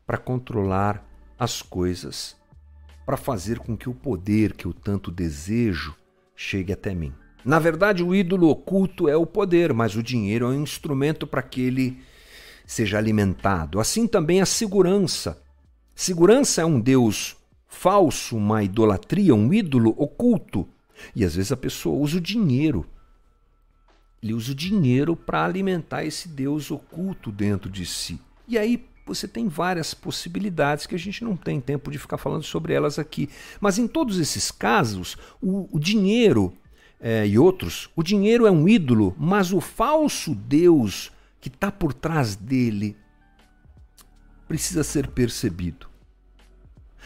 para 0.07 0.17
controlar 0.17 1.05
as 1.37 1.61
coisas, 1.61 2.35
para 3.05 3.15
fazer 3.15 3.59
com 3.59 3.77
que 3.77 3.87
o 3.87 3.93
poder 3.93 4.53
que 4.53 4.65
eu 4.65 4.73
tanto 4.73 5.11
desejo 5.11 5.95
chegue 6.41 6.71
até 6.71 6.95
mim. 6.95 7.13
Na 7.43 7.59
verdade, 7.59 8.01
o 8.01 8.15
ídolo 8.15 8.47
oculto 8.47 9.09
é 9.09 9.17
o 9.17 9.25
poder, 9.25 9.73
mas 9.73 9.97
o 9.97 10.01
dinheiro 10.01 10.45
é 10.45 10.49
um 10.49 10.63
instrumento 10.63 11.27
para 11.27 11.41
que 11.41 11.59
ele 11.59 12.01
seja 12.65 12.97
alimentado. 12.97 13.77
Assim 13.77 14.07
também 14.07 14.39
a 14.39 14.45
segurança. 14.45 15.41
Segurança 15.93 16.61
é 16.61 16.65
um 16.65 16.79
Deus 16.79 17.35
falso, 17.67 18.37
uma 18.37 18.63
idolatria, 18.63 19.35
um 19.35 19.53
ídolo 19.53 19.93
oculto. 19.97 20.65
E 21.13 21.25
às 21.25 21.35
vezes 21.35 21.51
a 21.51 21.57
pessoa 21.57 21.99
usa 21.99 22.19
o 22.19 22.21
dinheiro. 22.21 22.85
Ele 24.23 24.33
usa 24.33 24.53
o 24.53 24.55
dinheiro 24.55 25.17
para 25.17 25.43
alimentar 25.43 26.05
esse 26.05 26.29
Deus 26.29 26.71
oculto 26.71 27.33
dentro 27.33 27.69
de 27.69 27.85
si. 27.85 28.17
E 28.47 28.57
aí 28.57 28.77
você 29.09 29.27
tem 29.27 29.47
várias 29.47 29.93
possibilidades 29.93 30.85
que 30.85 30.95
a 30.95 30.99
gente 30.99 31.23
não 31.23 31.35
tem 31.35 31.59
tempo 31.59 31.91
de 31.91 31.97
ficar 31.97 32.17
falando 32.17 32.43
sobre 32.43 32.73
elas 32.73 32.99
aqui. 32.99 33.29
Mas 33.59 33.77
em 33.77 33.87
todos 33.87 34.19
esses 34.19 34.51
casos, 34.51 35.17
o, 35.41 35.67
o 35.75 35.79
dinheiro 35.79 36.53
é, 36.99 37.25
e 37.27 37.37
outros, 37.39 37.89
o 37.95 38.03
dinheiro 38.03 38.45
é 38.45 38.51
um 38.51 38.67
ídolo, 38.67 39.15
mas 39.17 39.51
o 39.51 39.59
falso 39.59 40.35
Deus 40.35 41.11
que 41.41 41.47
está 41.47 41.71
por 41.71 41.93
trás 41.93 42.35
dele 42.35 42.95
precisa 44.47 44.83
ser 44.83 45.07
percebido. 45.07 45.87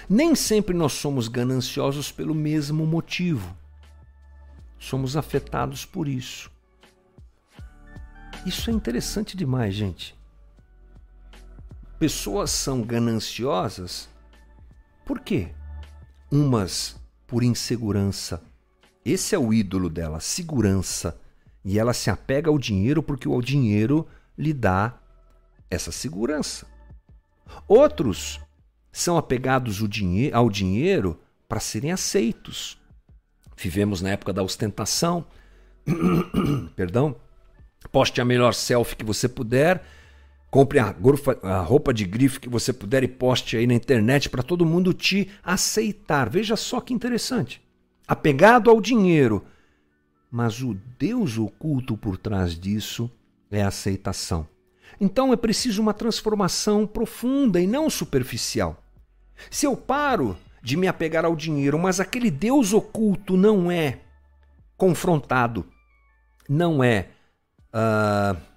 Nem 0.09 0.35
sempre 0.35 0.75
nós 0.75 0.93
somos 0.93 1.27
gananciosos 1.27 2.11
pelo 2.11 2.35
mesmo 2.35 2.85
motivo. 2.85 3.55
Somos 4.77 5.15
afetados 5.15 5.85
por 5.85 6.07
isso. 6.07 6.51
Isso 8.45 8.69
é 8.69 8.73
interessante 8.73 9.37
demais, 9.37 9.73
gente. 9.73 10.13
Pessoas 12.03 12.51
são 12.51 12.81
gananciosas 12.81 14.09
por 15.05 15.21
quê? 15.21 15.53
Umas 16.29 16.97
por 17.25 17.43
insegurança. 17.43 18.43
Esse 19.05 19.35
é 19.35 19.39
o 19.39 19.53
ídolo 19.53 19.89
dela, 19.89 20.19
segurança. 20.19 21.17
E 21.63 21.79
ela 21.79 21.93
se 21.93 22.09
apega 22.09 22.49
ao 22.49 22.59
dinheiro 22.59 23.01
porque 23.01 23.25
o 23.25 23.41
dinheiro 23.41 24.05
lhe 24.37 24.51
dá 24.53 24.99
essa 25.71 25.93
segurança. 25.93 26.67
Outros 27.69 28.37
são 28.91 29.17
apegados 29.17 29.79
ao 30.33 30.49
dinheiro 30.49 31.17
para 31.47 31.61
serem 31.61 31.93
aceitos. 31.93 32.77
Vivemos 33.55 34.01
na 34.01 34.09
época 34.09 34.33
da 34.33 34.43
ostentação. 34.43 35.25
Perdão. 36.75 37.15
Poste 37.93 38.19
a 38.19 38.25
melhor 38.25 38.53
selfie 38.53 38.97
que 38.97 39.05
você 39.05 39.29
puder. 39.29 39.81
Compre 40.53 40.77
a, 40.77 40.95
a 41.41 41.61
roupa 41.61 41.91
de 41.91 42.05
grife 42.05 42.39
que 42.39 42.47
você 42.47 42.71
puder 42.71 43.03
e 43.03 43.07
poste 43.07 43.57
aí 43.57 43.65
na 43.65 43.73
internet 43.73 44.29
para 44.29 44.43
todo 44.43 44.63
mundo 44.63 44.93
te 44.93 45.27
aceitar. 45.43 46.29
Veja 46.29 46.55
só 46.55 46.79
que 46.79 46.93
interessante. 46.93 47.59
Apegado 48.07 48.69
ao 48.69 48.79
dinheiro. 48.79 49.43
Mas 50.29 50.61
o 50.61 50.77
Deus 50.99 51.39
oculto 51.39 51.97
por 51.97 52.17
trás 52.17 52.53
disso 52.53 53.09
é 53.49 53.63
a 53.63 53.69
aceitação. 53.69 54.47
Então 55.01 55.33
é 55.33 55.35
preciso 55.35 55.81
uma 55.81 55.91
transformação 55.91 56.85
profunda 56.85 57.59
e 57.59 57.65
não 57.65 57.89
superficial. 57.89 58.79
Se 59.49 59.65
eu 59.65 59.75
paro 59.75 60.37
de 60.61 60.77
me 60.77 60.87
apegar 60.87 61.25
ao 61.25 61.35
dinheiro, 61.35 61.79
mas 61.79 61.99
aquele 61.99 62.29
Deus 62.29 62.73
oculto 62.73 63.35
não 63.35 63.71
é 63.71 64.01
confrontado, 64.77 65.65
não 66.47 66.83
é 66.83 67.07
uh, 67.73 68.52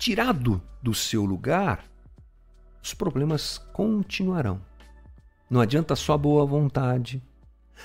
tirado 0.00 0.62
do 0.82 0.94
seu 0.94 1.26
lugar, 1.26 1.84
os 2.82 2.94
problemas 2.94 3.58
continuarão. 3.70 4.58
Não 5.48 5.60
adianta 5.60 5.94
só 5.94 6.14
a 6.14 6.18
boa 6.18 6.46
vontade, 6.46 7.22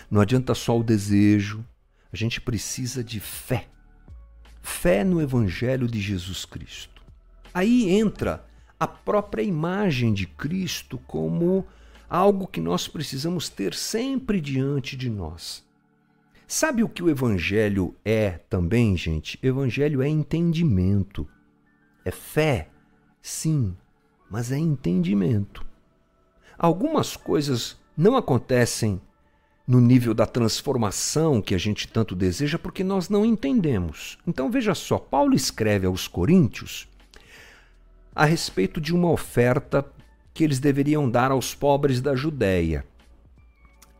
não 0.09 0.21
adianta 0.21 0.55
só 0.55 0.79
o 0.79 0.83
desejo, 0.83 1.65
a 2.13 2.15
gente 2.15 2.39
precisa 2.39 3.03
de 3.03 3.19
fé. 3.19 3.67
Fé 4.61 5.03
no 5.03 5.21
Evangelho 5.21 5.89
de 5.89 5.99
Jesus 5.99 6.45
Cristo. 6.45 7.03
Aí 7.53 7.89
entra 7.89 8.45
a 8.79 8.87
própria 8.87 9.43
imagem 9.43 10.13
de 10.13 10.25
Cristo 10.25 10.97
como 10.99 11.67
algo 12.09 12.47
que 12.47 12.61
nós 12.61 12.87
precisamos 12.87 13.49
ter 13.49 13.73
sempre 13.73 14.39
diante 14.39 14.95
de 14.95 15.09
nós. 15.09 15.65
Sabe 16.47 16.81
o 16.81 16.87
que 16.87 17.03
o 17.03 17.09
Evangelho 17.09 17.93
é 18.05 18.31
também, 18.49 18.95
gente? 18.95 19.37
Evangelho 19.43 20.01
é 20.01 20.07
entendimento. 20.07 21.27
É 22.05 22.11
fé, 22.11 22.69
sim, 23.21 23.75
mas 24.29 24.51
é 24.51 24.57
entendimento. 24.57 25.65
Algumas 26.55 27.17
coisas 27.17 27.77
não 27.97 28.15
acontecem 28.15 29.01
no 29.67 29.81
nível 29.81 30.13
da 30.13 30.27
transformação 30.27 31.41
que 31.41 31.55
a 31.55 31.57
gente 31.57 31.87
tanto 31.87 32.15
deseja 32.15 32.59
porque 32.59 32.83
nós 32.83 33.09
não 33.09 33.25
entendemos. 33.25 34.19
Então 34.27 34.51
veja 34.51 34.75
só, 34.75 34.99
Paulo 34.99 35.33
escreve 35.33 35.87
aos 35.87 36.07
Coríntios 36.07 36.87
a 38.13 38.23
respeito 38.23 38.79
de 38.79 38.93
uma 38.93 39.09
oferta 39.09 39.83
que 40.33 40.43
eles 40.43 40.59
deveriam 40.59 41.09
dar 41.09 41.31
aos 41.31 41.55
pobres 41.55 42.01
da 42.01 42.15
Judéia. 42.15 42.85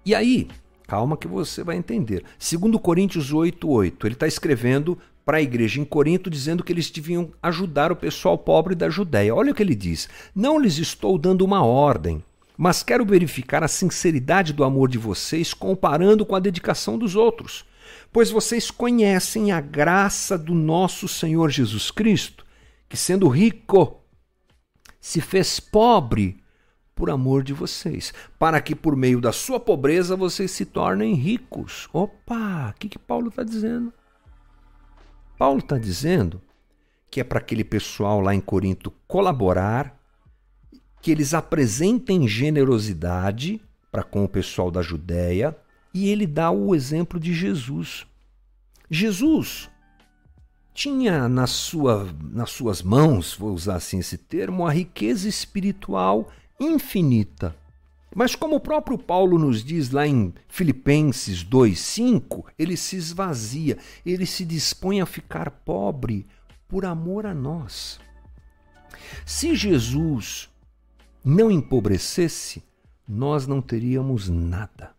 E 0.06 0.14
aí, 0.14 0.48
calma 0.88 1.18
que 1.18 1.28
você 1.28 1.64
vai 1.64 1.76
entender. 1.76 2.24
Segundo 2.38 2.80
Coríntios 2.80 3.34
8:8, 3.34 4.06
ele 4.06 4.14
está 4.14 4.28
escrevendo 4.28 4.98
para 5.26 5.38
a 5.38 5.42
igreja 5.42 5.82
em 5.82 5.86
Corinto 5.86 6.30
dizendo 6.30 6.64
que 6.64 6.72
eles 6.72 6.90
deviam 6.92 7.32
ajudar 7.42 7.92
o 7.92 7.96
pessoal 7.96 8.38
pobre 8.38 8.76
da 8.76 8.90
Judéia. 8.90 9.34
Olha 9.34 9.52
o 9.52 9.56
que 9.56 9.64
ele 9.64 9.76
diz: 9.76 10.08
"Não 10.36 10.60
lhes 10.60 10.78
estou 10.78 11.18
dando 11.18 11.44
uma 11.44 11.66
ordem, 11.66 12.24
mas 12.58 12.84
quero 12.84 13.06
verificar 13.06 13.64
a 13.64 13.68
sinceridade 13.68 14.54
do 14.54 14.64
amor 14.64 14.88
de 14.88 14.98
vocês 14.98 15.54
comparando 15.54 16.26
com 16.26 16.36
a 16.36 16.40
dedicação 16.40 16.98
dos 16.98 17.16
outros, 17.16 17.66
pois 18.14 18.30
vocês 18.30 18.72
conhecem 18.72 19.52
a 19.52 19.60
graça 19.60 20.38
do 20.38 20.54
nosso 20.54 21.08
Senhor 21.08 21.50
Jesus 21.50 21.92
Cristo, 21.92 22.46
que 22.88 22.96
sendo 22.96 23.28
rico 23.28 24.02
se 25.02 25.20
fez 25.20 25.60
pobre 25.60 26.38
por 26.96 27.10
amor 27.10 27.44
de 27.44 27.52
vocês, 27.52 28.14
para 28.40 28.62
que 28.62 28.74
por 28.74 28.96
meio 28.96 29.20
da 29.20 29.34
sua 29.34 29.60
pobreza 29.60 30.16
vocês 30.16 30.50
se 30.52 30.66
tornem 30.66 31.14
ricos. 31.14 31.90
Opa, 31.92 32.70
o 32.70 32.80
que, 32.80 32.88
que 32.88 32.98
Paulo 32.98 33.28
está 33.28 33.44
dizendo? 33.44 33.92
Paulo 35.38 35.60
está 35.60 35.78
dizendo 35.78 36.42
que 37.10 37.20
é 37.20 37.24
para 37.24 37.40
aquele 37.40 37.64
pessoal 37.64 38.20
lá 38.20 38.34
em 38.34 38.42
Corinto 38.42 38.92
colaborar, 39.08 39.98
que 41.02 41.12
eles 41.12 41.34
apresentem 41.34 42.28
generosidade 42.28 43.62
para 43.92 44.04
com 44.04 44.24
o 44.26 44.30
pessoal 44.30 44.72
da 44.72 44.82
Judéia, 44.82 45.56
e 45.94 46.10
ele 46.10 46.28
dá 46.28 46.52
o 46.52 46.76
exemplo 46.76 47.20
de 47.20 47.34
Jesus. 47.34 48.06
Jesus 48.90 49.70
tinha 50.74 51.30
na 51.30 51.48
sua, 51.48 52.14
nas 52.22 52.50
suas 52.50 52.82
mãos, 52.82 53.34
vou 53.34 53.54
usar 53.54 53.76
assim 53.76 54.00
esse 54.00 54.18
termo, 54.18 54.68
a 54.68 54.72
riqueza 54.74 55.30
espiritual 55.30 56.30
infinita. 56.60 57.56
Mas 58.16 58.34
como 58.34 58.56
o 58.56 58.62
próprio 58.62 58.98
Paulo 58.98 59.38
nos 59.38 59.62
diz 59.62 59.92
lá 59.92 60.08
em 60.08 60.34
Filipenses 60.48 61.44
2:5, 61.44 62.46
ele 62.58 62.78
se 62.78 62.96
esvazia, 62.96 63.78
ele 64.06 64.26
se 64.26 64.46
dispõe 64.46 65.02
a 65.02 65.06
ficar 65.06 65.52
pobre 65.52 66.26
por 66.66 66.86
amor 66.86 67.26
a 67.26 67.34
nós. 67.34 68.00
Se 69.26 69.54
Jesus 69.54 70.50
não 71.26 71.52
empobrecesse, 71.52 72.64
nós 73.06 73.46
não 73.46 73.62
teríamos 73.62 74.30
nada 74.30 74.96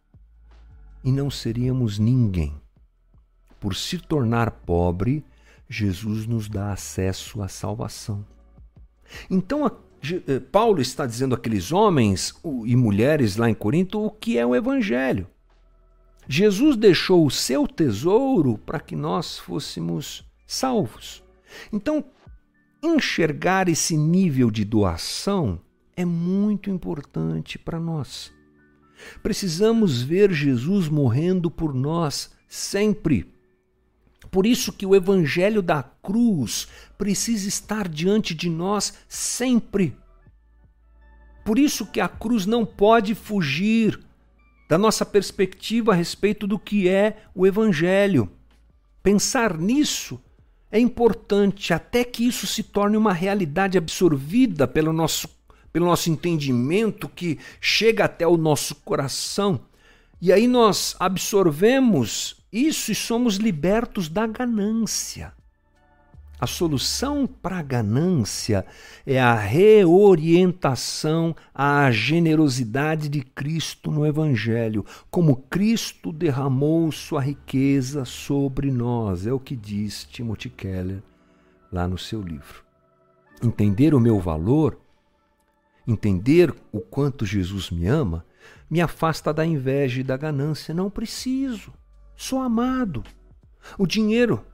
e 1.02 1.10
não 1.10 1.30
seríamos 1.30 1.98
ninguém. 1.98 2.54
Por 3.58 3.74
se 3.74 3.96
tornar 3.96 4.50
pobre, 4.50 5.24
Jesus 5.66 6.26
nos 6.26 6.50
dá 6.50 6.70
acesso 6.70 7.42
à 7.42 7.48
salvação. 7.48 8.26
Então, 9.30 9.64
Paulo 10.52 10.80
está 10.80 11.06
dizendo 11.06 11.34
àqueles 11.34 11.72
homens 11.72 12.34
e 12.64 12.76
mulheres 12.76 13.36
lá 13.36 13.48
em 13.48 13.54
Corinto 13.54 14.00
o 14.04 14.10
que 14.10 14.38
é 14.38 14.44
o 14.44 14.54
Evangelho. 14.54 15.26
Jesus 16.28 16.76
deixou 16.76 17.24
o 17.24 17.30
seu 17.30 17.66
tesouro 17.66 18.58
para 18.58 18.80
que 18.80 18.96
nós 18.96 19.38
fôssemos 19.38 20.24
salvos. 20.46 21.22
Então, 21.72 22.04
enxergar 22.82 23.68
esse 23.68 23.96
nível 23.96 24.50
de 24.50 24.64
doação 24.64 25.60
é 25.96 26.04
muito 26.04 26.68
importante 26.68 27.58
para 27.58 27.78
nós. 27.78 28.32
Precisamos 29.22 30.02
ver 30.02 30.32
Jesus 30.32 30.88
morrendo 30.88 31.50
por 31.50 31.72
nós 31.74 32.32
sempre. 32.48 33.32
Por 34.30 34.46
isso 34.46 34.72
que 34.72 34.86
o 34.86 34.94
evangelho 34.94 35.62
da 35.62 35.82
cruz 35.82 36.68
precisa 36.98 37.48
estar 37.48 37.88
diante 37.88 38.34
de 38.34 38.50
nós 38.50 38.94
sempre. 39.08 39.96
Por 41.44 41.58
isso 41.58 41.86
que 41.86 42.00
a 42.00 42.08
cruz 42.08 42.44
não 42.44 42.66
pode 42.66 43.14
fugir 43.14 44.00
da 44.68 44.76
nossa 44.76 45.06
perspectiva 45.06 45.92
a 45.92 45.94
respeito 45.94 46.46
do 46.46 46.58
que 46.58 46.88
é 46.88 47.18
o 47.34 47.46
evangelho. 47.46 48.28
Pensar 49.02 49.56
nisso 49.56 50.20
é 50.70 50.80
importante 50.80 51.72
até 51.72 52.02
que 52.02 52.26
isso 52.26 52.46
se 52.46 52.62
torne 52.62 52.96
uma 52.96 53.12
realidade 53.12 53.78
absorvida 53.78 54.66
pelo 54.66 54.92
nosso, 54.92 55.28
pelo 55.72 55.86
nosso 55.86 56.10
entendimento 56.10 57.08
que 57.08 57.38
chega 57.60 58.04
até 58.04 58.26
o 58.26 58.36
nosso 58.36 58.74
coração. 58.74 59.60
E 60.20 60.32
aí 60.32 60.46
nós 60.46 60.96
absorvemos 60.98 62.36
isso 62.52 62.90
e 62.90 62.94
somos 62.94 63.36
libertos 63.36 64.08
da 64.08 64.26
ganância. 64.26 65.32
A 66.38 66.46
solução 66.46 67.26
para 67.26 67.58
a 67.58 67.62
ganância 67.62 68.66
é 69.06 69.18
a 69.18 69.34
reorientação 69.34 71.34
à 71.54 71.90
generosidade 71.90 73.08
de 73.08 73.22
Cristo 73.22 73.90
no 73.90 74.06
Evangelho, 74.06 74.84
como 75.10 75.36
Cristo 75.36 76.12
derramou 76.12 76.92
sua 76.92 77.22
riqueza 77.22 78.04
sobre 78.04 78.70
nós, 78.70 79.26
é 79.26 79.32
o 79.32 79.40
que 79.40 79.56
diz 79.56 80.04
Timothy 80.04 80.50
Keller 80.50 81.02
lá 81.72 81.88
no 81.88 81.96
seu 81.96 82.20
livro. 82.20 82.62
Entender 83.42 83.94
o 83.94 84.00
meu 84.00 84.20
valor, 84.20 84.78
entender 85.88 86.54
o 86.70 86.80
quanto 86.80 87.24
Jesus 87.24 87.70
me 87.70 87.86
ama, 87.86 88.26
me 88.70 88.80
afasta 88.80 89.32
da 89.32 89.44
inveja 89.44 90.00
e 90.00 90.04
da 90.04 90.16
ganância. 90.16 90.74
Não 90.74 90.90
preciso. 90.90 91.72
Sou 92.16 92.40
amado. 92.40 93.04
O 93.78 93.86
dinheiro, 93.86 94.44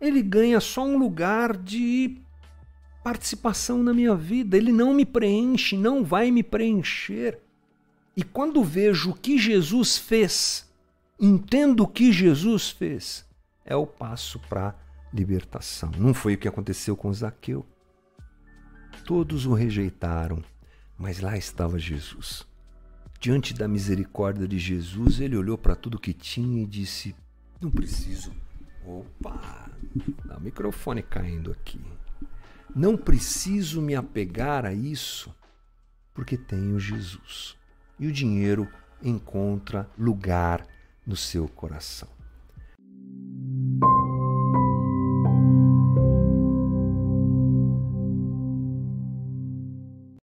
ele 0.00 0.22
ganha 0.22 0.60
só 0.60 0.84
um 0.84 0.98
lugar 0.98 1.56
de 1.56 2.18
participação 3.02 3.82
na 3.82 3.92
minha 3.92 4.14
vida. 4.14 4.56
Ele 4.56 4.72
não 4.72 4.94
me 4.94 5.04
preenche, 5.04 5.76
não 5.76 6.04
vai 6.04 6.30
me 6.30 6.42
preencher. 6.42 7.40
e 8.16 8.22
quando 8.22 8.62
vejo 8.62 9.10
o 9.10 9.14
que 9.14 9.36
Jesus 9.36 9.98
fez, 9.98 10.70
entendo 11.18 11.82
o 11.82 11.88
que 11.88 12.12
Jesus 12.12 12.70
fez, 12.70 13.24
é 13.64 13.74
o 13.74 13.86
passo 13.86 14.38
para 14.48 14.74
libertação. 15.12 15.90
Não 15.98 16.14
foi 16.14 16.34
o 16.34 16.38
que 16.38 16.48
aconteceu 16.48 16.96
com 16.96 17.12
Zaqueu. 17.12 17.66
Todos 19.04 19.46
o 19.46 19.52
rejeitaram, 19.52 20.42
mas 20.98 21.20
lá 21.20 21.36
estava 21.36 21.78
Jesus. 21.78 22.46
Diante 23.24 23.54
da 23.54 23.66
misericórdia 23.66 24.46
de 24.46 24.58
Jesus, 24.58 25.18
ele 25.18 25.34
olhou 25.34 25.56
para 25.56 25.74
tudo 25.74 25.98
que 25.98 26.12
tinha 26.12 26.62
e 26.62 26.66
disse: 26.66 27.16
Não 27.58 27.70
preciso. 27.70 28.30
Opa! 28.84 29.70
Dá 30.26 30.36
o 30.36 30.40
microfone 30.42 31.02
caindo 31.02 31.50
aqui. 31.50 31.80
Não 32.76 32.98
preciso 32.98 33.80
me 33.80 33.94
apegar 33.94 34.66
a 34.66 34.74
isso, 34.74 35.34
porque 36.12 36.36
tenho 36.36 36.78
Jesus 36.78 37.56
e 37.98 38.06
o 38.06 38.12
dinheiro 38.12 38.68
encontra 39.02 39.88
lugar 39.96 40.66
no 41.06 41.16
seu 41.16 41.48
coração. 41.48 42.10